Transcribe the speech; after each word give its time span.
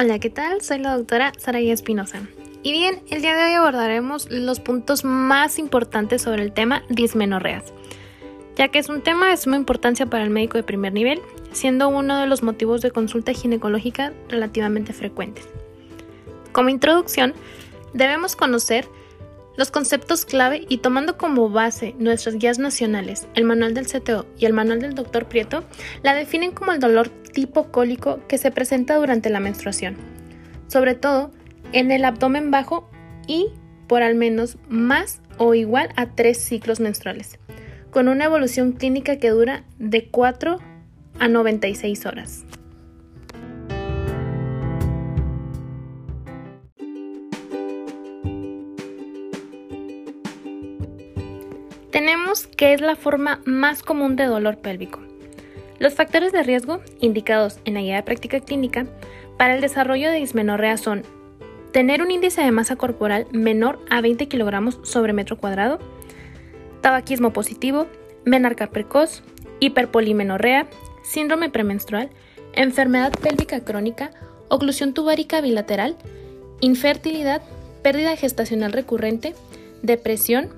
Hola, 0.00 0.20
¿qué 0.20 0.30
tal? 0.30 0.60
Soy 0.60 0.78
la 0.78 0.96
doctora 0.96 1.32
Saraya 1.38 1.74
Espinosa. 1.74 2.20
Y 2.62 2.70
bien, 2.70 3.02
el 3.10 3.20
día 3.20 3.36
de 3.36 3.46
hoy 3.46 3.54
abordaremos 3.54 4.30
los 4.30 4.60
puntos 4.60 5.04
más 5.04 5.58
importantes 5.58 6.22
sobre 6.22 6.44
el 6.44 6.52
tema 6.52 6.84
dismenorreas, 6.88 7.72
ya 8.54 8.68
que 8.68 8.78
es 8.78 8.88
un 8.88 9.02
tema 9.02 9.28
de 9.28 9.36
suma 9.36 9.56
importancia 9.56 10.06
para 10.06 10.22
el 10.22 10.30
médico 10.30 10.56
de 10.56 10.62
primer 10.62 10.92
nivel, 10.92 11.20
siendo 11.50 11.88
uno 11.88 12.16
de 12.16 12.28
los 12.28 12.44
motivos 12.44 12.80
de 12.80 12.92
consulta 12.92 13.32
ginecológica 13.32 14.12
relativamente 14.28 14.92
frecuentes. 14.92 15.48
Como 16.52 16.68
introducción, 16.68 17.34
debemos 17.92 18.36
conocer 18.36 18.86
los 19.58 19.72
conceptos 19.72 20.24
clave 20.24 20.64
y 20.68 20.78
tomando 20.78 21.18
como 21.18 21.50
base 21.50 21.96
nuestras 21.98 22.36
guías 22.36 22.60
nacionales, 22.60 23.26
el 23.34 23.42
manual 23.42 23.74
del 23.74 23.88
CTO 23.88 24.24
y 24.38 24.46
el 24.46 24.52
manual 24.52 24.80
del 24.80 24.94
Dr. 24.94 25.26
Prieto, 25.26 25.64
la 26.04 26.14
definen 26.14 26.52
como 26.52 26.70
el 26.70 26.78
dolor 26.78 27.08
tipo 27.08 27.72
cólico 27.72 28.20
que 28.28 28.38
se 28.38 28.52
presenta 28.52 28.94
durante 28.94 29.30
la 29.30 29.40
menstruación, 29.40 29.96
sobre 30.68 30.94
todo 30.94 31.32
en 31.72 31.90
el 31.90 32.04
abdomen 32.04 32.52
bajo 32.52 32.88
y 33.26 33.48
por 33.88 34.04
al 34.04 34.14
menos 34.14 34.58
más 34.68 35.20
o 35.38 35.54
igual 35.54 35.88
a 35.96 36.14
tres 36.14 36.38
ciclos 36.38 36.78
menstruales, 36.78 37.40
con 37.90 38.06
una 38.06 38.26
evolución 38.26 38.72
clínica 38.72 39.16
que 39.16 39.30
dura 39.30 39.64
de 39.80 40.08
4 40.08 40.60
a 41.18 41.28
96 41.28 42.06
horas. 42.06 42.44
Que 52.56 52.74
es 52.74 52.82
la 52.82 52.94
forma 52.94 53.40
más 53.46 53.82
común 53.82 54.14
de 54.14 54.26
dolor 54.26 54.58
pélvico. 54.58 55.00
Los 55.78 55.94
factores 55.94 56.30
de 56.30 56.42
riesgo 56.42 56.80
indicados 57.00 57.58
en 57.64 57.72
la 57.72 57.80
guía 57.80 57.96
de 57.96 58.02
práctica 58.02 58.40
clínica 58.40 58.84
para 59.38 59.54
el 59.54 59.62
desarrollo 59.62 60.10
de 60.10 60.18
dismenorrea 60.18 60.76
son 60.76 61.04
tener 61.72 62.02
un 62.02 62.10
índice 62.10 62.42
de 62.42 62.50
masa 62.50 62.76
corporal 62.76 63.26
menor 63.32 63.78
a 63.88 64.02
20 64.02 64.28
kilogramos 64.28 64.78
sobre 64.82 65.14
metro 65.14 65.38
cuadrado, 65.38 65.78
tabaquismo 66.82 67.32
positivo, 67.32 67.86
menarca 68.26 68.66
precoz, 68.66 69.22
hiperpolimenorrea, 69.60 70.66
síndrome 71.04 71.48
premenstrual, 71.48 72.10
enfermedad 72.52 73.12
pélvica 73.12 73.60
crónica, 73.64 74.10
oclusión 74.48 74.92
tubárica 74.92 75.40
bilateral, 75.40 75.96
infertilidad, 76.60 77.40
pérdida 77.82 78.16
gestacional 78.16 78.72
recurrente, 78.72 79.34
depresión, 79.80 80.50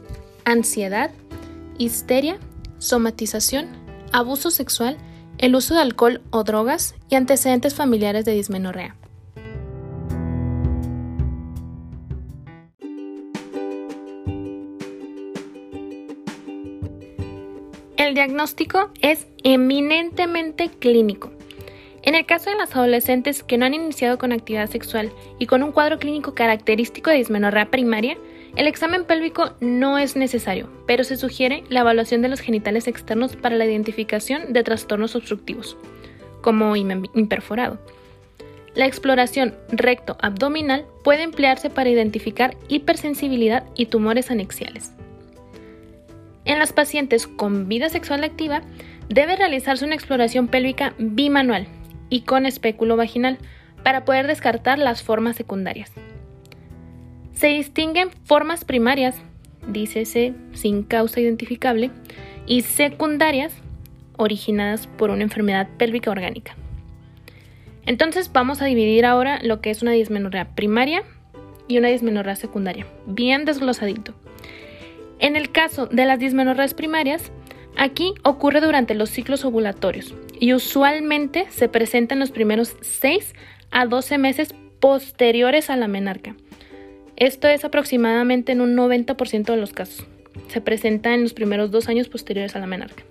ansiedad, 0.44 1.12
histeria, 1.80 2.38
somatización, 2.78 3.68
abuso 4.12 4.50
sexual, 4.50 4.98
el 5.38 5.56
uso 5.56 5.74
de 5.74 5.80
alcohol 5.80 6.20
o 6.30 6.44
drogas 6.44 6.94
y 7.08 7.14
antecedentes 7.14 7.74
familiares 7.74 8.26
de 8.26 8.32
dismenorrea. 8.32 8.96
El 17.96 18.14
diagnóstico 18.14 18.90
es 19.00 19.26
eminentemente 19.42 20.68
clínico. 20.68 21.30
En 22.02 22.14
el 22.14 22.26
caso 22.26 22.50
de 22.50 22.56
las 22.56 22.74
adolescentes 22.76 23.42
que 23.42 23.56
no 23.56 23.66
han 23.66 23.74
iniciado 23.74 24.18
con 24.18 24.32
actividad 24.32 24.68
sexual 24.68 25.12
y 25.38 25.46
con 25.46 25.62
un 25.62 25.72
cuadro 25.72 25.98
clínico 25.98 26.34
característico 26.34 27.10
de 27.10 27.16
dismenorrea 27.16 27.70
primaria, 27.70 28.18
el 28.56 28.66
examen 28.66 29.04
pélvico 29.04 29.52
no 29.60 29.98
es 29.98 30.16
necesario, 30.16 30.68
pero 30.86 31.04
se 31.04 31.16
sugiere 31.16 31.62
la 31.68 31.80
evaluación 31.80 32.20
de 32.22 32.28
los 32.28 32.40
genitales 32.40 32.88
externos 32.88 33.36
para 33.36 33.56
la 33.56 33.64
identificación 33.64 34.52
de 34.52 34.64
trastornos 34.64 35.14
obstructivos, 35.14 35.76
como 36.40 36.74
imperforado. 36.76 37.78
La 38.74 38.86
exploración 38.86 39.54
recto-abdominal 39.70 40.84
puede 41.02 41.22
emplearse 41.22 41.70
para 41.70 41.90
identificar 41.90 42.56
hipersensibilidad 42.68 43.64
y 43.74 43.86
tumores 43.86 44.30
anexiales. 44.30 44.92
En 46.44 46.58
las 46.58 46.72
pacientes 46.72 47.26
con 47.26 47.68
vida 47.68 47.88
sexual 47.88 48.24
activa, 48.24 48.62
debe 49.08 49.36
realizarse 49.36 49.84
una 49.84 49.94
exploración 49.94 50.48
pélvica 50.48 50.94
bimanual 50.98 51.66
y 52.08 52.22
con 52.22 52.46
espéculo 52.46 52.96
vaginal 52.96 53.38
para 53.82 54.04
poder 54.04 54.26
descartar 54.26 54.78
las 54.78 55.02
formas 55.02 55.36
secundarias. 55.36 55.90
Se 57.40 57.46
distinguen 57.46 58.10
formas 58.24 58.66
primarias, 58.66 59.16
dícese 59.66 60.34
sin 60.52 60.82
causa 60.82 61.20
identificable, 61.20 61.90
y 62.46 62.60
secundarias, 62.60 63.54
originadas 64.18 64.86
por 64.86 65.08
una 65.08 65.22
enfermedad 65.22 65.66
pélvica 65.78 66.10
orgánica. 66.10 66.54
Entonces 67.86 68.30
vamos 68.30 68.60
a 68.60 68.66
dividir 68.66 69.06
ahora 69.06 69.40
lo 69.42 69.62
que 69.62 69.70
es 69.70 69.80
una 69.80 69.92
dismenorrea 69.92 70.54
primaria 70.54 71.02
y 71.66 71.78
una 71.78 71.88
dismenorrea 71.88 72.36
secundaria, 72.36 72.86
bien 73.06 73.46
desglosadito. 73.46 74.12
En 75.18 75.34
el 75.34 75.50
caso 75.50 75.86
de 75.86 76.04
las 76.04 76.18
dismenorreas 76.18 76.74
primarias, 76.74 77.32
aquí 77.74 78.12
ocurre 78.22 78.60
durante 78.60 78.94
los 78.94 79.08
ciclos 79.08 79.46
ovulatorios 79.46 80.14
y 80.38 80.52
usualmente 80.52 81.46
se 81.48 81.70
presenta 81.70 82.12
en 82.12 82.20
los 82.20 82.32
primeros 82.32 82.76
6 82.82 83.34
a 83.70 83.86
12 83.86 84.18
meses 84.18 84.54
posteriores 84.78 85.70
a 85.70 85.76
la 85.76 85.88
menarca. 85.88 86.36
Esto 87.20 87.48
es 87.48 87.66
aproximadamente 87.66 88.52
en 88.52 88.62
un 88.62 88.74
90% 88.74 89.44
de 89.44 89.56
los 89.58 89.74
casos. 89.74 90.06
Se 90.48 90.62
presenta 90.62 91.12
en 91.12 91.22
los 91.22 91.34
primeros 91.34 91.70
dos 91.70 91.86
años 91.90 92.08
posteriores 92.08 92.56
a 92.56 92.60
la 92.60 92.66
menarca. 92.66 93.04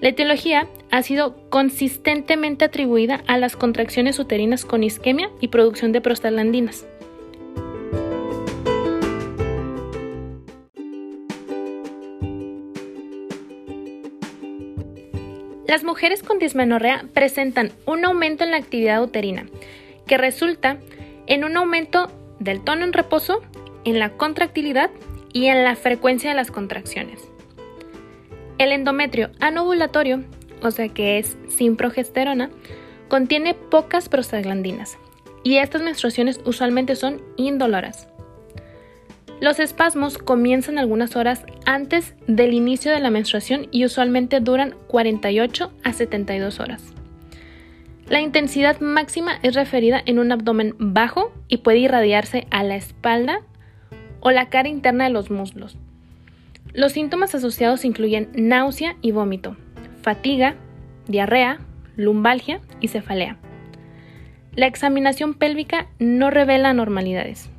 La 0.00 0.08
etiología 0.08 0.66
ha 0.90 1.02
sido 1.02 1.48
consistentemente 1.48 2.64
atribuida 2.64 3.22
a 3.28 3.38
las 3.38 3.54
contracciones 3.54 4.18
uterinas 4.18 4.64
con 4.64 4.82
isquemia 4.82 5.30
y 5.40 5.48
producción 5.48 5.92
de 5.92 6.00
prostaglandinas. 6.00 6.84
Las 15.68 15.84
mujeres 15.84 16.24
con 16.24 16.40
dismenorrea 16.40 17.04
presentan 17.14 17.70
un 17.86 18.04
aumento 18.04 18.42
en 18.42 18.50
la 18.50 18.56
actividad 18.56 19.00
uterina, 19.00 19.46
que 20.08 20.18
resulta 20.18 20.78
en 21.28 21.44
un 21.44 21.56
aumento 21.56 22.10
del 22.38 22.62
tono 22.62 22.84
en 22.84 22.92
reposo, 22.92 23.42
en 23.84 23.98
la 23.98 24.10
contractilidad 24.10 24.90
y 25.32 25.46
en 25.46 25.64
la 25.64 25.76
frecuencia 25.76 26.30
de 26.30 26.36
las 26.36 26.50
contracciones. 26.50 27.28
El 28.58 28.72
endometrio 28.72 29.30
anovulatorio, 29.40 30.24
o 30.62 30.70
sea 30.70 30.88
que 30.88 31.18
es 31.18 31.36
sin 31.48 31.76
progesterona, 31.76 32.50
contiene 33.08 33.54
pocas 33.54 34.08
prostaglandinas 34.08 34.98
y 35.42 35.58
estas 35.58 35.82
menstruaciones 35.82 36.40
usualmente 36.44 36.96
son 36.96 37.22
indoloras. 37.36 38.08
Los 39.40 39.60
espasmos 39.60 40.16
comienzan 40.16 40.78
algunas 40.78 41.14
horas 41.14 41.44
antes 41.66 42.14
del 42.26 42.54
inicio 42.54 42.90
de 42.90 43.00
la 43.00 43.10
menstruación 43.10 43.68
y 43.70 43.84
usualmente 43.84 44.40
duran 44.40 44.74
48 44.88 45.72
a 45.84 45.92
72 45.92 46.58
horas. 46.58 46.82
La 48.08 48.20
intensidad 48.20 48.80
máxima 48.80 49.32
es 49.42 49.54
referida 49.54 50.00
en 50.06 50.20
un 50.20 50.30
abdomen 50.30 50.76
bajo 50.78 51.32
y 51.48 51.58
puede 51.58 51.78
irradiarse 51.78 52.46
a 52.50 52.62
la 52.62 52.76
espalda 52.76 53.40
o 54.20 54.30
la 54.30 54.48
cara 54.48 54.68
interna 54.68 55.04
de 55.04 55.10
los 55.10 55.30
muslos. 55.30 55.76
Los 56.72 56.92
síntomas 56.92 57.34
asociados 57.34 57.84
incluyen 57.84 58.30
náusea 58.34 58.96
y 59.02 59.10
vómito, 59.10 59.56
fatiga, 60.02 60.54
diarrea, 61.08 61.58
lumbalgia 61.96 62.60
y 62.80 62.88
cefalea. 62.88 63.38
La 64.54 64.66
examinación 64.66 65.34
pélvica 65.34 65.88
no 65.98 66.30
revela 66.30 66.70
anormalidades. 66.70 67.50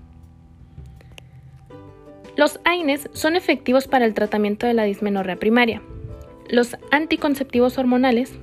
Los 2.38 2.62
AINES 2.64 3.10
son 3.12 3.36
efectivos 3.36 3.88
para 3.88 4.06
el 4.06 4.14
tratamiento 4.14 4.66
de 4.66 4.74
la 4.74 4.84
dismenorrea 4.84 5.36
primaria. 5.36 5.82
Los 6.50 6.78
anticonceptivos 6.92 7.78
hormonales 7.78 8.40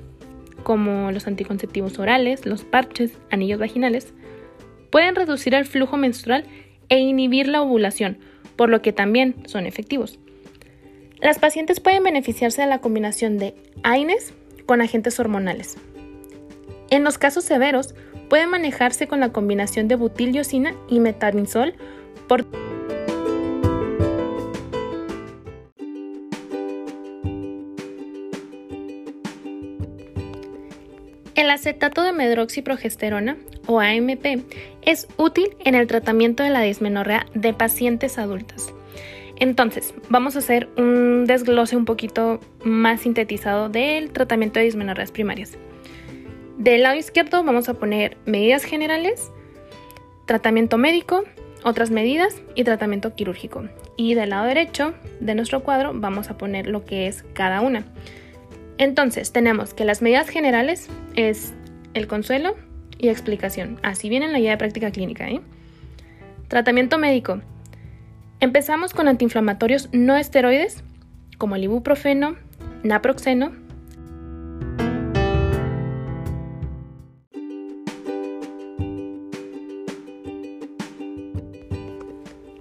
como 0.65 1.13
los 1.13 1.29
anticonceptivos 1.29 2.01
orales, 2.01 2.45
los 2.45 2.65
parches, 2.65 3.13
anillos 3.31 3.61
vaginales, 3.61 4.13
pueden 4.91 5.15
reducir 5.15 5.55
el 5.55 5.67
flujo 5.67 5.97
menstrual 5.97 6.45
e 6.89 6.99
inhibir 6.99 7.47
la 7.47 7.63
ovulación, 7.63 8.19
por 8.57 8.69
lo 8.69 8.83
que 8.83 8.93
también 8.93 9.37
son 9.47 9.67
efectivos. 9.67 10.19
Las 11.21 11.39
pacientes 11.39 11.79
pueden 11.79 12.03
beneficiarse 12.03 12.63
de 12.63 12.69
la 12.69 12.81
combinación 12.81 13.39
de 13.39 13.55
AINES 13.83 14.35
con 14.67 14.81
agentes 14.81 15.21
hormonales. 15.21 15.77
En 16.91 17.05
los 17.05 17.19
casos 17.19 17.45
severos, 17.45 17.95
puede 18.29 18.47
manejarse 18.47 19.07
con 19.07 19.21
la 19.21 19.33
combinación 19.33 19.89
de 19.89 19.97
butildiosina 19.97 20.75
y 20.89 21.01
metamizol 21.01 21.75
por 22.27 22.47
acetato 31.55 32.03
de 32.03 32.13
medroxiprogesterona 32.13 33.37
o 33.67 33.81
AMP 33.81 34.45
es 34.83 35.09
útil 35.17 35.57
en 35.65 35.75
el 35.75 35.87
tratamiento 35.87 36.43
de 36.43 36.51
la 36.51 36.61
dismenorrea 36.61 37.27
de 37.35 37.55
pacientes 37.55 38.19
adultas. 38.19 38.73
Entonces, 39.37 39.95
vamos 40.09 40.37
a 40.37 40.41
hacer 40.41 40.69
un 40.77 41.25
desglose 41.27 41.77
un 41.77 41.85
poquito 41.85 42.41
más 42.63 43.01
sintetizado 43.01 43.69
del 43.69 44.11
tratamiento 44.11 44.59
de 44.59 44.67
dismenorreas 44.67 45.11
primarias. 45.11 45.59
Del 46.59 46.83
lado 46.83 46.97
izquierdo 46.97 47.43
vamos 47.43 47.69
a 47.69 47.75
poner 47.75 48.17
medidas 48.27 48.63
generales, 48.65 49.33
tratamiento 50.27 50.79
médico, 50.79 51.25
otras 51.65 51.91
medidas 51.91 52.43
y 52.55 52.63
tratamiento 52.63 53.15
quirúrgico. 53.15 53.65
Y 53.97 54.15
del 54.15 54.31
lado 54.31 54.47
derecho 54.47 54.95
de 55.21 55.35
nuestro 55.35 55.65
cuadro 55.65 55.93
vamos 55.95 56.31
a 56.31 56.39
poner 56.39 56.69
lo 56.69 56.85
que 56.85 57.09
es 57.09 57.25
cada 57.33 57.61
una. 57.61 57.85
Entonces 58.79 59.33
tenemos 59.33 59.75
que 59.75 59.85
las 59.85 60.03
medidas 60.03 60.29
generales 60.29 60.89
es 61.15 61.53
el 61.95 62.07
consuelo 62.07 62.57
y 62.99 63.09
explicación. 63.09 63.79
Así 63.83 64.09
viene 64.09 64.27
en 64.27 64.33
la 64.33 64.41
guía 64.41 64.51
de 64.51 64.57
práctica 64.57 64.91
clínica. 64.91 65.29
¿eh? 65.29 65.41
Tratamiento 66.49 66.99
médico. 66.99 67.41
Empezamos 68.41 68.93
con 68.93 69.09
antiinflamatorios 69.09 69.89
no 69.93 70.17
esteroides 70.17 70.83
como 71.39 71.57
el 71.57 71.65
ibuprofeno, 71.65 72.37
naproxeno. 72.83 73.53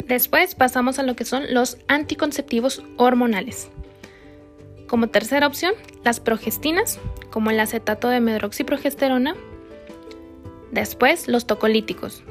Después 0.07 0.53
pasamos 0.53 0.99
a 0.99 1.03
lo 1.03 1.15
que 1.15 1.25
son 1.25 1.51
los 1.53 1.79
anticonceptivos 1.87 2.83
hormonales. 2.97 3.71
Como 4.93 5.07
tercera 5.07 5.47
opción, 5.47 5.73
las 6.03 6.19
progestinas, 6.19 6.99
como 7.31 7.49
el 7.49 7.59
acetato 7.59 8.09
de 8.09 8.19
medroxiprogesterona. 8.19 9.33
Después, 10.71 11.27
los 11.27 11.47
tocolíticos, 11.47 12.23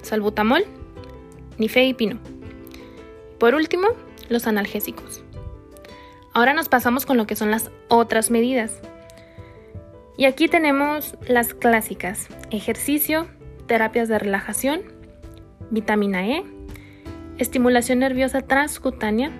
salbutamol, 0.00 0.64
nifedipino. 1.58 2.18
Por 3.38 3.54
último, 3.54 3.88
los 4.30 4.46
analgésicos. 4.46 5.24
Ahora 6.32 6.54
nos 6.54 6.70
pasamos 6.70 7.04
con 7.04 7.18
lo 7.18 7.26
que 7.26 7.36
son 7.36 7.50
las 7.50 7.70
otras 7.88 8.30
medidas. 8.30 8.80
Y 10.16 10.24
aquí 10.24 10.48
tenemos 10.48 11.18
las 11.28 11.52
clásicas, 11.52 12.28
ejercicio, 12.50 13.26
terapias 13.66 14.08
de 14.08 14.18
relajación, 14.18 14.80
vitamina 15.70 16.26
E, 16.26 16.46
estimulación 17.36 17.98
nerviosa 17.98 18.40
transcutánea, 18.40 19.32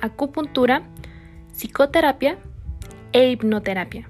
acupuntura, 0.00 0.88
psicoterapia 1.56 2.38
e 3.12 3.30
hipnoterapia. 3.30 4.08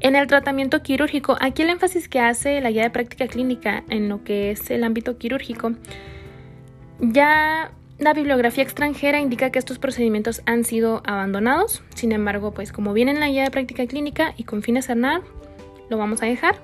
En 0.00 0.16
el 0.16 0.26
tratamiento 0.26 0.82
quirúrgico, 0.82 1.36
aquí 1.40 1.62
el 1.62 1.70
énfasis 1.70 2.08
que 2.08 2.20
hace 2.20 2.60
la 2.60 2.70
guía 2.70 2.82
de 2.82 2.90
práctica 2.90 3.26
clínica 3.28 3.84
en 3.88 4.08
lo 4.08 4.24
que 4.24 4.50
es 4.50 4.70
el 4.70 4.84
ámbito 4.84 5.18
quirúrgico, 5.18 5.72
ya 7.00 7.72
la 7.98 8.12
bibliografía 8.14 8.64
extranjera 8.64 9.20
indica 9.20 9.50
que 9.50 9.58
estos 9.58 9.78
procedimientos 9.78 10.42
han 10.46 10.64
sido 10.64 11.02
abandonados, 11.04 11.82
sin 11.94 12.12
embargo, 12.12 12.52
pues 12.52 12.72
como 12.72 12.92
viene 12.92 13.12
en 13.12 13.20
la 13.20 13.28
guía 13.28 13.44
de 13.44 13.50
práctica 13.50 13.86
clínica 13.86 14.34
y 14.36 14.44
con 14.44 14.62
fines 14.62 14.86
cernar, 14.86 15.22
lo 15.88 15.98
vamos 15.98 16.22
a 16.22 16.26
dejar. 16.26 16.56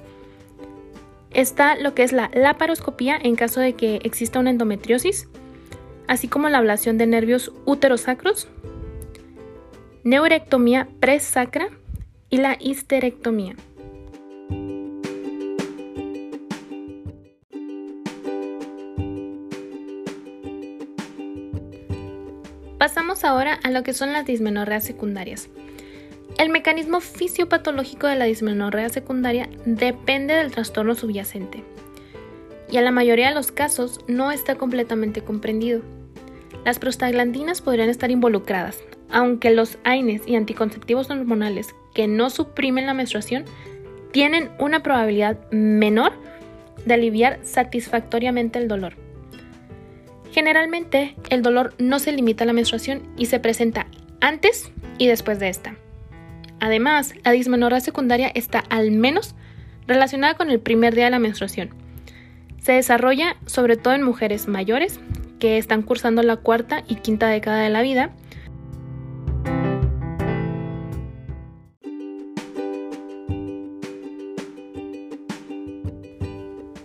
Está 1.30 1.76
lo 1.76 1.94
que 1.94 2.02
es 2.02 2.12
la 2.12 2.30
laparoscopía 2.32 3.18
en 3.22 3.36
caso 3.36 3.60
de 3.60 3.74
que 3.74 3.96
exista 4.02 4.40
una 4.40 4.50
endometriosis, 4.50 5.28
así 6.08 6.26
como 6.26 6.48
la 6.48 6.58
ablación 6.58 6.98
de 6.98 7.06
nervios 7.06 7.52
uterosacros, 7.66 8.48
neurectomía 10.04 10.88
presacra 11.00 11.68
y 12.30 12.38
la 12.38 12.56
histerectomía. 12.60 13.56
Pasamos 22.78 23.24
ahora 23.24 23.58
a 23.64 23.70
lo 23.70 23.82
que 23.82 23.92
son 23.92 24.12
las 24.12 24.24
dismenorreas 24.24 24.84
secundarias. 24.84 25.48
El 26.38 26.50
mecanismo 26.50 27.00
fisiopatológico 27.00 28.06
de 28.06 28.14
la 28.14 28.26
dismenorrea 28.26 28.88
secundaria 28.88 29.48
depende 29.66 30.34
del 30.34 30.52
trastorno 30.52 30.94
subyacente 30.94 31.64
y 32.70 32.76
en 32.76 32.84
la 32.84 32.90
mayoría 32.90 33.28
de 33.28 33.34
los 33.34 33.50
casos 33.50 34.00
no 34.06 34.30
está 34.30 34.56
completamente 34.56 35.22
comprendido. 35.22 35.82
Las 36.68 36.78
prostaglandinas 36.78 37.62
podrían 37.62 37.88
estar 37.88 38.10
involucradas, 38.10 38.78
aunque 39.10 39.50
los 39.50 39.78
AINES 39.84 40.28
y 40.28 40.36
anticonceptivos 40.36 41.08
hormonales 41.08 41.74
que 41.94 42.06
no 42.06 42.28
suprimen 42.28 42.84
la 42.84 42.92
menstruación 42.92 43.46
tienen 44.12 44.50
una 44.58 44.82
probabilidad 44.82 45.38
menor 45.50 46.12
de 46.84 46.92
aliviar 46.92 47.38
satisfactoriamente 47.42 48.58
el 48.58 48.68
dolor. 48.68 48.96
Generalmente, 50.30 51.14
el 51.30 51.40
dolor 51.40 51.72
no 51.78 51.98
se 52.00 52.12
limita 52.12 52.44
a 52.44 52.46
la 52.46 52.52
menstruación 52.52 53.00
y 53.16 53.24
se 53.24 53.40
presenta 53.40 53.86
antes 54.20 54.70
y 54.98 55.06
después 55.06 55.38
de 55.38 55.48
esta. 55.48 55.74
Además, 56.60 57.14
la 57.24 57.30
dismenorrea 57.30 57.80
secundaria 57.80 58.30
está 58.34 58.58
al 58.58 58.90
menos 58.90 59.34
relacionada 59.86 60.34
con 60.34 60.50
el 60.50 60.60
primer 60.60 60.94
día 60.94 61.06
de 61.06 61.12
la 61.12 61.18
menstruación. 61.18 61.70
Se 62.60 62.72
desarrolla 62.72 63.36
sobre 63.46 63.78
todo 63.78 63.94
en 63.94 64.02
mujeres 64.02 64.48
mayores 64.48 65.00
que 65.38 65.58
están 65.58 65.82
cursando 65.82 66.22
la 66.22 66.36
cuarta 66.36 66.84
y 66.88 66.96
quinta 66.96 67.28
década 67.28 67.62
de 67.62 67.70
la 67.70 67.82
vida, 67.82 68.14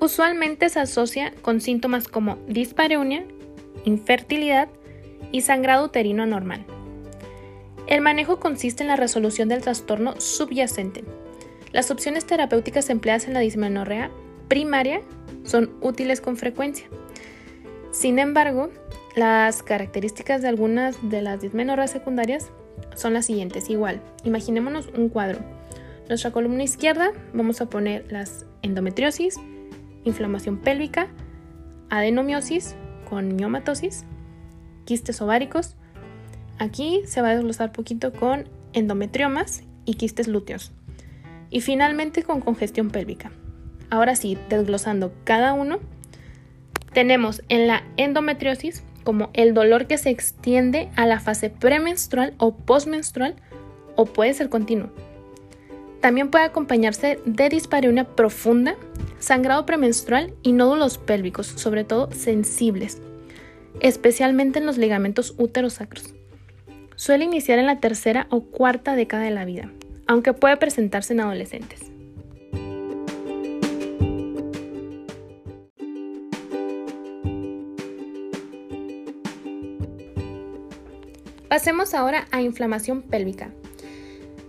Usualmente 0.04 0.68
se 0.68 0.82
asocia 0.82 1.34
con 1.42 1.62
síntomas 1.62 2.10
como 2.10 2.36
dispareunia, 2.46 3.24
infertilidad 3.86 4.68
y 5.32 5.44
sangrado 5.44 5.86
uterino 5.86 6.24
anormal. 6.24 6.66
El 7.88 8.02
manejo 8.02 8.38
consiste 8.38 8.84
en 8.84 8.90
la 8.90 8.98
resolución 8.98 9.48
del 9.48 9.62
trastorno 9.62 10.20
subyacente. 10.20 11.06
Las 11.72 11.90
opciones 11.90 12.26
terapéuticas 12.26 12.90
empleadas 12.90 13.28
en 13.28 13.34
la 13.34 13.40
dismenorrea 13.40 14.12
primaria 14.50 15.00
son 15.46 15.72
útiles 15.80 16.20
con 16.20 16.36
frecuencia. 16.36 16.90
Sin 17.94 18.18
embargo, 18.18 18.72
las 19.16 19.62
características 19.62 20.42
de 20.42 20.48
algunas 20.48 20.98
de 21.12 21.22
las 21.22 21.42
dismenorreas 21.42 21.92
secundarias 21.92 22.50
son 22.96 23.14
las 23.14 23.28
siguientes. 23.28 23.70
Igual, 23.70 24.02
imaginémonos 24.24 24.90
un 24.98 25.10
cuadro. 25.10 25.40
Nuestra 26.10 26.32
columna 26.32 26.64
izquierda 26.64 27.12
vamos 27.34 27.62
a 27.62 27.68
poner 27.68 28.12
las 28.12 28.48
endometriosis, 28.64 29.36
inflamación 30.06 30.58
pélvica, 30.58 31.08
adenomiosis 31.92 32.76
con 33.08 33.36
miomatosis, 33.36 34.06
quistes 34.86 35.22
ováricos. 35.22 35.76
Aquí 36.58 37.04
se 37.06 37.22
va 37.22 37.30
a 37.30 37.36
desglosar 37.36 37.72
poquito 37.72 38.12
con 38.12 38.50
endometriomas 38.74 39.62
y 39.86 39.94
quistes 39.94 40.28
lúteos. 40.28 40.72
Y 41.52 41.62
finalmente 41.62 42.24
con 42.24 42.42
congestión 42.42 42.90
pélvica. 42.90 43.32
Ahora 43.92 44.16
sí, 44.16 44.40
desglosando 44.50 45.14
cada 45.26 45.54
uno, 45.54 45.80
tenemos 46.94 47.42
en 47.50 47.68
la 47.68 47.84
endometriosis 47.98 48.84
como 49.04 49.30
el 49.34 49.54
dolor 49.54 49.88
que 49.88 49.98
se 49.98 50.10
extiende 50.10 50.90
a 50.96 51.06
la 51.06 51.20
fase 51.20 51.50
premenstrual 51.50 52.34
o 52.38 52.56
postmenstrual 52.56 53.36
o 53.96 54.06
puede 54.06 54.34
ser 54.34 54.50
continuo. 54.50 54.90
También 56.02 56.30
puede 56.30 56.46
acompañarse 56.46 57.20
de 57.26 57.50
dispareunia 57.50 58.04
profunda 58.04 58.76
sangrado 59.20 59.66
premenstrual 59.66 60.34
y 60.44 60.52
nódulos 60.52 60.98
pélvicos, 60.98 61.48
sobre 61.48 61.86
todo 61.86 62.12
sensibles, 62.12 63.02
especialmente 63.80 64.60
en 64.60 64.66
los 64.66 64.78
ligamentos 64.78 65.34
úterosacros. 65.38 66.14
Suele 66.96 67.24
iniciar 67.24 67.58
en 67.58 67.68
la 67.68 67.80
tercera 67.80 68.28
o 68.30 68.42
cuarta 68.42 68.96
década 68.96 69.24
de 69.24 69.32
la 69.32 69.46
vida, 69.46 69.72
aunque 70.06 70.34
puede 70.34 70.58
presentarse 70.58 71.14
en 71.14 71.22
adolescentes. 71.22 71.93
Pasemos 81.54 81.94
ahora 81.94 82.26
a 82.32 82.42
inflamación 82.42 83.04
pélvica. 83.04 83.52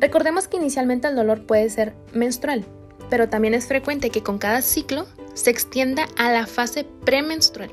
Recordemos 0.00 0.48
que 0.48 0.56
inicialmente 0.56 1.06
el 1.06 1.14
dolor 1.14 1.44
puede 1.44 1.68
ser 1.68 1.92
menstrual, 2.14 2.64
pero 3.10 3.28
también 3.28 3.52
es 3.52 3.66
frecuente 3.66 4.08
que 4.08 4.22
con 4.22 4.38
cada 4.38 4.62
ciclo 4.62 5.06
se 5.34 5.50
extienda 5.50 6.08
a 6.16 6.32
la 6.32 6.46
fase 6.46 6.86
premenstrual. 7.04 7.70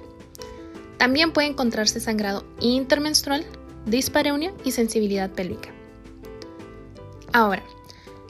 También 0.97 1.31
puede 1.31 1.47
encontrarse 1.47 2.01
sangrado 2.01 2.43
intermenstrual, 2.59 3.45
dispareunia 3.85 4.51
y 4.65 4.71
sensibilidad 4.71 5.29
pélvica. 5.29 5.69
Ahora, 7.31 7.63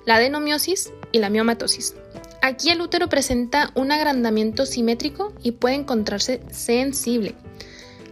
la 0.05 0.17
adenomiosis 0.17 0.93
y 1.11 1.17
la 1.17 1.31
miomatosis. 1.31 1.95
Aquí 2.43 2.69
el 2.69 2.79
útero 2.79 3.09
presenta 3.09 3.71
un 3.73 3.91
agrandamiento 3.91 4.67
simétrico 4.67 5.33
y 5.41 5.53
puede 5.53 5.73
encontrarse 5.73 6.43
sensible. 6.51 7.33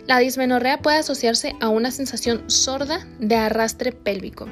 La 0.10 0.18
dismenorrea 0.18 0.82
puede 0.82 0.98
asociarse 0.98 1.56
a 1.62 1.70
una 1.70 1.92
sensación 1.92 2.50
sorda 2.50 3.06
de 3.20 3.36
arrastre 3.36 3.92
pélvico. 3.92 4.48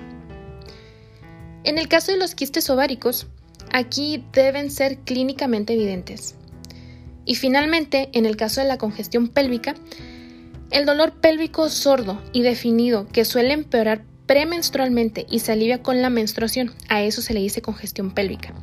En 1.64 1.80
el 1.80 1.88
caso 1.88 2.12
de 2.12 2.20
los 2.20 2.36
quistes 2.36 2.70
ováricos, 2.70 3.26
aquí 3.74 4.24
deben 4.34 4.70
ser 4.70 5.00
clínicamente 5.00 5.74
evidentes. 5.74 6.36
Y 7.26 7.34
finalmente, 7.34 8.10
en 8.14 8.28
el 8.28 8.38
caso 8.38 8.62
de 8.62 8.68
la 8.68 8.78
congestión 8.78 9.30
pélvica, 9.30 9.74
el 10.70 10.86
dolor 10.86 11.14
pélvico 11.14 11.70
sordo 11.70 12.22
y 12.34 12.44
definido 12.44 13.08
que 13.08 13.26
suele 13.26 13.54
empeorar 13.54 14.04
premenstrualmente 14.28 15.26
y 15.28 15.40
se 15.40 15.54
alivia 15.54 15.82
con 15.82 16.04
la 16.04 16.12
menstruación, 16.12 16.72
a 16.88 17.02
eso 17.02 17.24
se 17.24 17.34
le 17.34 17.40
dice 17.40 17.64
congestión 17.64 18.12
pélvica. 18.12 18.54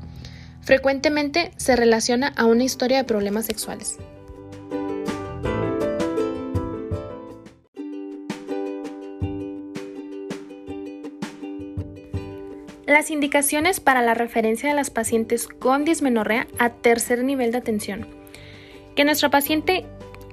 Frecuentemente 0.62 1.50
se 1.56 1.74
relaciona 1.74 2.28
a 2.36 2.44
una 2.44 2.62
historia 2.62 2.98
de 2.98 3.04
problemas 3.04 3.46
sexuales. 3.46 3.98
Las 12.94 13.10
indicaciones 13.10 13.80
para 13.80 14.02
la 14.02 14.14
referencia 14.14 14.68
de 14.68 14.76
las 14.76 14.88
pacientes 14.88 15.48
con 15.48 15.84
dismenorrea 15.84 16.46
a 16.60 16.70
tercer 16.70 17.24
nivel 17.24 17.50
de 17.50 17.58
atención. 17.58 18.06
Que 18.94 19.04
nuestra 19.04 19.30
paciente 19.30 19.84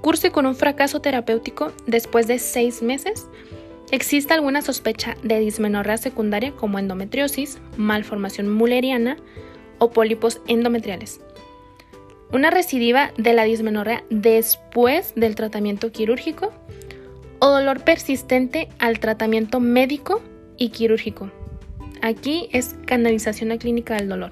curse 0.02 0.30
con 0.30 0.46
un 0.46 0.54
fracaso 0.54 1.02
terapéutico 1.02 1.72
después 1.88 2.28
de 2.28 2.38
seis 2.38 2.84
meses. 2.84 3.28
Existe 3.90 4.36
alguna 4.36 4.62
sospecha 4.62 5.18
de 5.24 5.40
dismenorrea 5.40 5.98
secundaria 5.98 6.52
como 6.52 6.78
endometriosis, 6.78 7.58
malformación 7.78 8.48
mulleriana 8.54 9.18
o 9.80 9.90
pólipos 9.90 10.40
endometriales. 10.46 11.20
Una 12.32 12.52
recidiva 12.52 13.12
de 13.18 13.34
la 13.34 13.46
dismenorrea 13.46 14.04
después 14.12 15.14
del 15.16 15.34
tratamiento 15.34 15.92
quirúrgico 15.92 16.54
o 17.40 17.48
dolor 17.48 17.84
persistente 17.84 18.70
al 18.78 19.00
tratamiento 19.00 19.60
médico 19.60 20.22
y 20.58 20.70
quirúrgico. 20.70 21.32
Aquí 22.04 22.50
es 22.52 22.76
canalización 22.88 23.52
a 23.52 23.60
clínica 23.60 23.96
del 23.96 24.10
dolor. 24.10 24.32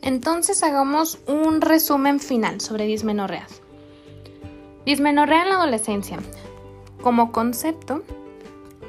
Entonces 0.00 0.62
hagamos 0.62 1.18
un 1.26 1.60
resumen 1.60 2.20
final 2.20 2.62
sobre 2.62 2.86
dismenorreas. 2.86 3.60
Dismenorrea 4.86 5.42
en 5.42 5.50
la 5.50 5.56
adolescencia. 5.56 6.18
Como 7.02 7.32
concepto, 7.32 8.02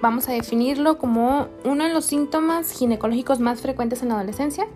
vamos 0.01 0.29
a 0.29 0.31
definirlo 0.31 0.97
como 0.97 1.49
uno 1.65 1.83
de 1.83 1.93
los 1.93 2.05
síntomas 2.05 2.71
ginecológicos 2.71 3.41
más 3.41 3.59
frecuentes 3.59 4.01
en 4.01 4.09
la 4.09 4.15
adolescencia 4.15 4.67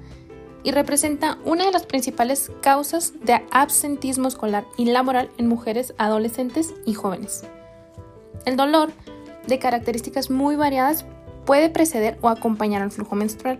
y 0.63 0.71
representa 0.71 1.37
una 1.45 1.65
de 1.65 1.71
las 1.71 1.85
principales 1.85 2.51
causas 2.61 3.13
de 3.21 3.41
absentismo 3.51 4.27
escolar 4.27 4.65
y 4.77 4.85
laboral 4.85 5.29
en 5.37 5.47
mujeres 5.47 5.93
adolescentes 5.97 6.73
y 6.85 6.93
jóvenes. 6.93 7.43
El 8.45 8.55
dolor, 8.55 8.91
de 9.47 9.59
características 9.59 10.29
muy 10.29 10.55
variadas, 10.55 11.05
puede 11.45 11.69
preceder 11.69 12.17
o 12.21 12.29
acompañar 12.29 12.81
al 12.81 12.91
flujo 12.91 13.15
menstrual. 13.15 13.59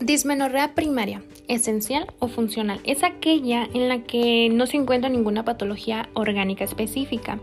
Dismenorrea 0.00 0.74
primaria, 0.74 1.22
esencial 1.48 2.06
o 2.18 2.28
funcional, 2.28 2.80
es 2.84 3.02
aquella 3.02 3.64
en 3.72 3.88
la 3.88 4.02
que 4.02 4.50
no 4.52 4.66
se 4.66 4.76
encuentra 4.76 5.08
ninguna 5.08 5.44
patología 5.44 6.10
orgánica 6.12 6.64
específica 6.64 7.40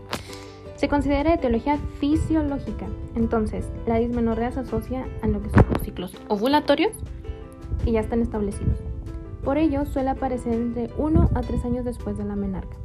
se 0.82 0.88
considera 0.88 1.34
etiología 1.34 1.78
fisiológica. 2.00 2.86
Entonces, 3.14 3.70
la 3.86 3.98
dismenorrea 3.98 4.50
se 4.50 4.58
asocia 4.58 5.06
a 5.22 5.28
lo 5.28 5.40
que 5.40 5.48
son 5.50 5.64
los 5.72 5.82
ciclos 5.82 6.12
ovulatorios 6.26 6.96
que 7.84 7.92
ya 7.92 8.00
están 8.00 8.20
establecidos. 8.20 8.80
Por 9.44 9.58
ello, 9.58 9.86
suele 9.86 10.10
aparecer 10.10 10.54
entre 10.54 10.90
1 10.98 11.30
a 11.36 11.40
3 11.40 11.64
años 11.66 11.84
después 11.84 12.18
de 12.18 12.24
la 12.24 12.34
menarca. 12.34 12.76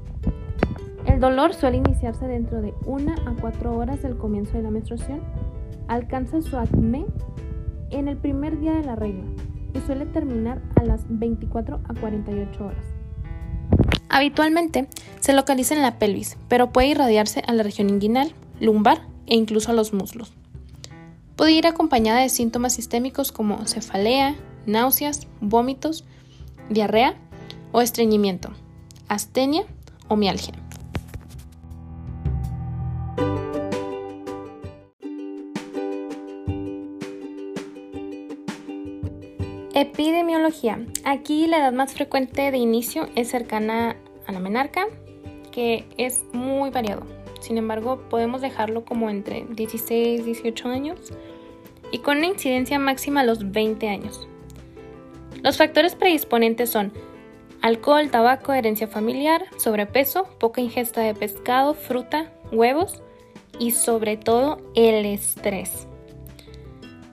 El 1.08 1.20
dolor 1.20 1.56
suele 1.56 1.77
iniciarse 1.77 2.27
dentro 2.27 2.62
de 2.62 2.75
1 2.86 3.16
a 3.25 3.34
4 3.42 3.75
horas 3.75 4.04
del 4.04 4.16
comienzo 4.16 4.58
de 4.58 4.62
la 4.62 4.70
menstruación. 4.70 5.22
Alcanza 5.88 6.44
su 6.44 6.56
acme 6.56 7.08
en 7.89 8.08
el 8.10 8.18
primer 8.18 8.60
día 8.60 8.74
de 8.74 8.84
la 8.84 8.96
regla 8.96 9.24
y 9.74 9.80
suele 9.80 10.06
terminar 10.06 10.62
a 10.75 10.84
las 10.84 11.04
24 11.10 11.80
a 11.84 11.94
48 11.96 12.63
horas. 12.63 12.97
Habitualmente 14.10 14.88
se 15.20 15.34
localiza 15.34 15.76
en 15.76 15.82
la 15.82 16.00
pelvis, 16.00 16.38
pero 16.48 16.72
puede 16.72 16.88
irradiarse 16.88 17.44
a 17.46 17.54
la 17.54 17.64
región 17.64 17.90
inguinal, 17.90 18.34
lumbar 18.60 19.02
e 19.26 19.36
incluso 19.36 19.72
a 19.72 19.74
los 19.74 19.94
muslos. 19.94 20.34
Puede 21.36 21.52
ir 21.52 21.68
acompañada 21.68 22.22
de 22.22 22.30
síntomas 22.30 22.74
sistémicos 22.74 23.32
como 23.32 23.66
cefalea, 23.68 24.36
náuseas, 24.66 25.28
vómitos, 25.40 26.04
diarrea 26.70 27.16
o 27.72 27.82
estreñimiento, 27.82 28.50
astenia 29.08 29.64
o 30.08 30.16
mialgia. 30.16 30.54
Aquí 41.04 41.46
la 41.48 41.58
edad 41.58 41.74
más 41.74 41.94
frecuente 41.94 42.51
de 42.51 42.58
inicio 42.58 43.10
es 43.16 43.30
cercana 43.30 43.98
a 44.27 44.32
la 44.32 44.39
menarca, 44.39 44.88
que 45.51 45.86
es 45.98 46.24
muy 46.32 46.70
variado. 46.70 47.04
Sin 47.42 47.58
embargo, 47.58 48.01
podemos 48.10 48.42
dejarlo 48.42 48.86
como 48.86 49.10
entre 49.10 49.46
16 49.50 50.22
y 50.22 50.24
18 50.24 50.70
años 50.70 51.00
y 51.92 52.00
con 52.00 52.20
una 52.20 52.27
incidencia 52.27 52.80
máxima 52.80 53.22
a 53.22 53.24
los 53.25 53.51
20 53.51 53.89
años. 53.89 54.25
Los 55.44 55.58
factores 55.58 55.96
predisponentes 55.96 56.70
son 56.70 56.94
alcohol, 57.62 58.10
tabaco, 58.10 58.54
herencia 58.54 58.88
familiar, 58.88 59.48
sobrepeso, 59.58 60.30
poca 60.39 60.62
ingesta 60.62 61.01
de 61.01 61.13
pescado, 61.13 61.74
fruta, 61.74 62.32
huevos 62.54 63.01
y 63.60 63.72
sobre 63.72 64.16
todo 64.16 64.62
el 64.75 65.06
estrés. 65.06 65.88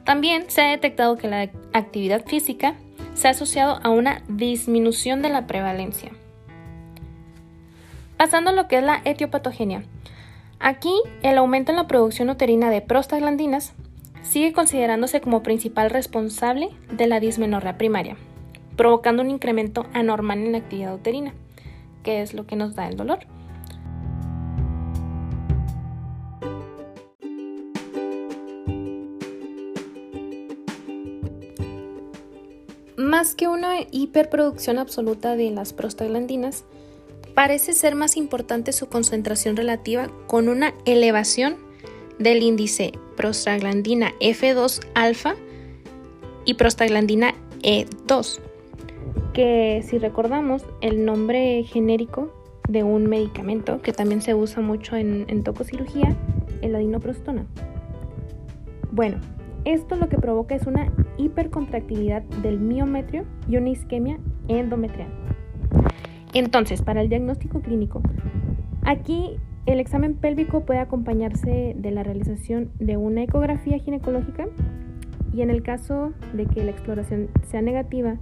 También 0.05 0.50
se 0.50 0.61
ha 0.61 0.71
detectado 0.71 1.17
que 1.17 1.26
la 1.26 1.50
actividad 1.73 2.25
física 2.26 2.76
se 3.14 3.28
ha 3.28 3.30
asociado 3.30 3.80
a 3.83 3.90
una 3.90 4.23
disminución 4.28 5.23
de 5.23 5.30
la 5.30 5.47
prevalencia. 5.47 6.11
Pasando 8.16 8.50
a 8.50 8.52
lo 8.52 8.68
que 8.68 8.78
es 8.78 8.85
la 8.85 9.00
etiopatogenia. 9.04 9.85
Aquí, 10.61 10.94
el 11.23 11.38
aumento 11.38 11.73
en 11.73 11.76
la 11.76 11.87
producción 11.87 12.30
uterina 12.30 12.71
de 12.71 12.80
prostaglandinas 12.80 13.75
sigue 14.23 14.52
considerándose 14.52 15.21
como 15.21 15.42
principal 15.42 15.90
responsable 15.90 16.71
de 16.90 17.06
la 17.06 17.21
dismenorrea 17.21 17.76
primaria, 17.76 18.16
provocando 18.76 19.23
un 19.23 19.30
incremento 19.30 19.87
anormal 19.92 20.38
en 20.38 20.52
la 20.52 20.59
actividad 20.59 20.94
uterina, 20.94 21.35
que 22.02 22.23
es 22.23 22.35
lo 22.35 22.47
que 22.47 22.56
nos 22.56 22.75
da 22.75 22.88
el 22.88 22.97
dolor. 22.97 23.21
Más 33.25 33.35
que 33.35 33.49
una 33.49 33.76
hiperproducción 33.90 34.78
absoluta 34.78 35.35
de 35.35 35.50
las 35.50 35.73
prostaglandinas, 35.73 36.66
parece 37.33 37.73
ser 37.73 37.95
más 37.95 38.19
importante 38.19 38.71
su 38.71 38.90
concentración 38.90 39.57
relativa 39.57 40.11
con 40.26 40.50
una 40.50 40.75
elevación 40.85 41.57
del 42.19 42.43
índice 42.43 42.93
prostaglandina 43.16 44.12
F2 44.21 44.87
alfa 44.95 45.37
y 46.45 46.52
prostaglandina 46.52 47.33
E2, 47.62 48.40
que 49.33 49.83
si 49.88 49.97
recordamos 49.97 50.62
el 50.83 51.07
nombre 51.07 51.64
genérico 51.64 52.31
de 52.69 52.83
un 52.83 53.07
medicamento 53.07 53.81
que 53.81 53.95
también 53.95 54.21
se 54.21 54.35
usa 54.35 54.61
mucho 54.61 54.97
en, 54.97 55.25
en 55.28 55.45
tococirugía, 55.45 56.14
el 56.61 56.75
adinoprostona. 56.75 57.47
Bueno, 58.93 59.19
esto 59.64 59.97
lo 59.97 60.11
que 60.11 60.19
provoca 60.19 60.54
es 60.54 60.66
una 60.66 60.93
hipercontractilidad 61.16 62.23
del 62.42 62.61
miometrio 62.61 63.25
y 63.49 63.56
una 63.56 63.71
isquemia 63.71 64.18
endometrial. 64.49 65.09
Entonces, 66.33 66.83
para 66.83 67.00
el 67.00 67.09
diagnóstico 67.09 67.61
clínico, 67.61 68.02
aquí 68.85 69.37
el 69.66 69.80
examen 69.80 70.14
pélvico 70.14 70.64
puede 70.66 70.80
acompañarse 70.80 71.75
de 71.78 71.90
la 71.90 72.02
realización 72.02 72.71
de 72.78 72.97
una 72.97 73.23
ecografía 73.23 73.78
ginecológica 73.78 74.47
y 75.33 75.42
en 75.42 75.50
el 75.50 75.62
caso 75.62 76.12
de 76.33 76.47
que 76.47 76.64
la 76.64 76.71
exploración 76.71 77.28
sea 77.42 77.62
negativa 77.62 78.16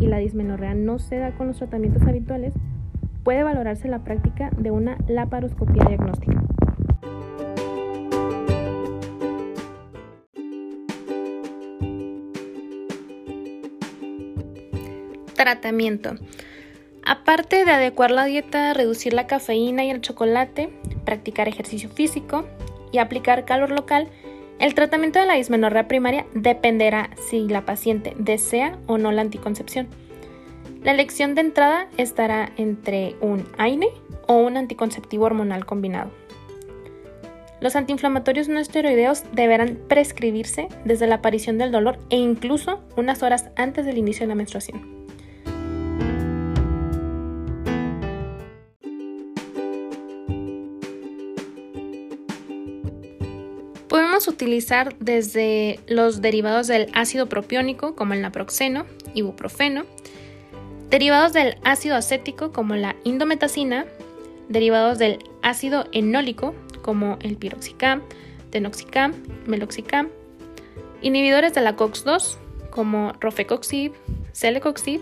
y 0.00 0.06
la 0.06 0.18
dismenorrea 0.18 0.74
no 0.74 0.98
se 0.98 1.16
da 1.16 1.32
con 1.32 1.46
los 1.46 1.58
tratamientos 1.58 2.02
habituales, 2.02 2.52
puede 3.24 3.42
valorarse 3.42 3.88
la 3.88 4.04
práctica 4.04 4.50
de 4.58 4.70
una 4.70 4.98
laparoscopía 5.08 5.84
diagnóstica. 5.84 6.42
Tratamiento. 15.42 16.14
Aparte 17.04 17.64
de 17.64 17.72
adecuar 17.72 18.12
la 18.12 18.26
dieta, 18.26 18.74
reducir 18.74 19.12
la 19.12 19.26
cafeína 19.26 19.84
y 19.84 19.90
el 19.90 20.00
chocolate, 20.00 20.72
practicar 21.04 21.48
ejercicio 21.48 21.88
físico 21.88 22.46
y 22.92 22.98
aplicar 22.98 23.44
calor 23.44 23.72
local, 23.72 24.06
el 24.60 24.74
tratamiento 24.74 25.18
de 25.18 25.26
la 25.26 25.34
dismenorrea 25.34 25.88
primaria 25.88 26.26
dependerá 26.32 27.10
si 27.28 27.48
la 27.48 27.64
paciente 27.64 28.14
desea 28.16 28.78
o 28.86 28.98
no 28.98 29.10
la 29.10 29.22
anticoncepción. 29.22 29.88
La 30.84 30.92
elección 30.92 31.34
de 31.34 31.40
entrada 31.40 31.88
estará 31.96 32.52
entre 32.56 33.16
un 33.20 33.44
AINE 33.58 33.88
o 34.28 34.34
un 34.34 34.56
anticonceptivo 34.56 35.24
hormonal 35.24 35.66
combinado. 35.66 36.12
Los 37.60 37.74
antiinflamatorios 37.74 38.48
no 38.48 38.60
esteroideos 38.60 39.24
deberán 39.32 39.80
prescribirse 39.88 40.68
desde 40.84 41.08
la 41.08 41.16
aparición 41.16 41.58
del 41.58 41.72
dolor 41.72 41.98
e 42.10 42.16
incluso 42.16 42.80
unas 42.96 43.24
horas 43.24 43.50
antes 43.56 43.84
del 43.84 43.98
inicio 43.98 44.22
de 44.22 44.28
la 44.28 44.36
menstruación. 44.36 45.01
Utilizar 54.28 54.96
desde 54.98 55.80
los 55.86 56.20
derivados 56.20 56.66
del 56.66 56.88
ácido 56.94 57.28
propiónico 57.28 57.94
como 57.96 58.14
el 58.14 58.22
naproxeno, 58.22 58.86
ibuprofeno, 59.14 59.84
derivados 60.90 61.32
del 61.32 61.56
ácido 61.64 61.96
acético 61.96 62.52
como 62.52 62.76
la 62.76 62.94
indometacina, 63.04 63.84
derivados 64.48 64.98
del 64.98 65.18
ácido 65.42 65.86
enólico 65.92 66.54
como 66.82 67.18
el 67.20 67.36
piroxicam, 67.36 68.02
tenoxicam, 68.50 69.14
meloxicam, 69.46 70.08
inhibidores 71.00 71.54
de 71.54 71.60
la 71.60 71.76
COX-2 71.76 72.36
como 72.70 73.12
rofecoxib, 73.20 73.92
celecoxib 74.32 75.00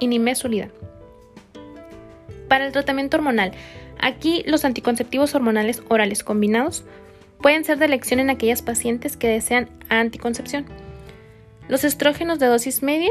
y 0.00 0.08
nimesulida. 0.08 0.68
Para 2.48 2.66
el 2.66 2.72
tratamiento 2.72 3.16
hormonal, 3.16 3.52
aquí 4.00 4.42
los 4.46 4.64
anticonceptivos 4.64 5.34
hormonales 5.34 5.82
orales 5.88 6.24
combinados 6.24 6.84
pueden 7.42 7.64
ser 7.64 7.78
de 7.78 7.86
elección 7.86 8.20
en 8.20 8.30
aquellas 8.30 8.62
pacientes 8.62 9.16
que 9.16 9.28
desean 9.28 9.68
anticoncepción. 9.88 10.64
Los 11.68 11.84
estrógenos 11.84 12.38
de 12.38 12.46
dosis 12.46 12.82
media 12.82 13.10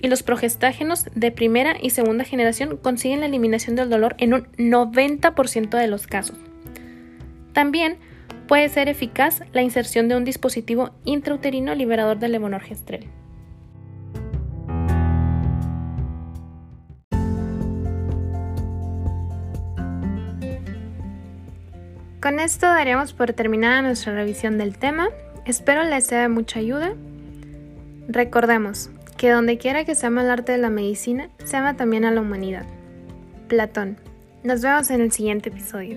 y 0.00 0.08
los 0.08 0.22
progestágenos 0.22 1.06
de 1.14 1.30
primera 1.30 1.76
y 1.80 1.90
segunda 1.90 2.24
generación 2.24 2.76
consiguen 2.76 3.20
la 3.20 3.26
eliminación 3.26 3.76
del 3.76 3.90
dolor 3.90 4.14
en 4.18 4.34
un 4.34 4.46
90% 4.56 5.76
de 5.76 5.88
los 5.88 6.06
casos. 6.06 6.36
También 7.52 7.98
puede 8.46 8.68
ser 8.68 8.88
eficaz 8.88 9.42
la 9.52 9.62
inserción 9.62 10.08
de 10.08 10.16
un 10.16 10.24
dispositivo 10.24 10.90
intrauterino 11.04 11.74
liberador 11.74 12.18
del 12.18 12.32
levonorgestrel. 12.32 13.08
Con 22.28 22.40
esto 22.40 22.66
daremos 22.66 23.14
por 23.14 23.32
terminada 23.32 23.80
nuestra 23.80 24.12
revisión 24.12 24.58
del 24.58 24.76
tema. 24.76 25.08
Espero 25.46 25.82
les 25.84 26.04
sea 26.04 26.20
de 26.20 26.28
mucha 26.28 26.58
ayuda. 26.58 26.92
Recordemos 28.06 28.90
que 29.16 29.30
donde 29.30 29.56
quiera 29.56 29.86
que 29.86 29.94
se 29.94 30.04
ama 30.04 30.20
el 30.20 30.30
arte 30.30 30.52
de 30.52 30.58
la 30.58 30.68
medicina, 30.68 31.30
se 31.42 31.56
ama 31.56 31.78
también 31.78 32.04
a 32.04 32.10
la 32.10 32.20
humanidad. 32.20 32.66
Platón. 33.48 33.96
Nos 34.44 34.60
vemos 34.60 34.90
en 34.90 35.00
el 35.00 35.10
siguiente 35.10 35.48
episodio. 35.48 35.96